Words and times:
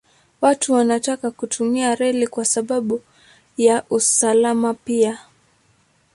Watu 0.41 0.73
wanataka 0.73 1.31
kutumia 1.31 1.95
reli 1.95 2.27
kwa 2.27 2.45
sababu 2.45 3.01
ya 3.57 3.83
usalama 3.89 4.73
pia. 4.73 5.19